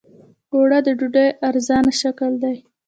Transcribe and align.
اوړه 0.53 0.79
د 0.85 0.87
ډوډۍ 0.99 1.29
ارزانه 1.49 1.91
شکل 2.01 2.31
دی 2.43 2.55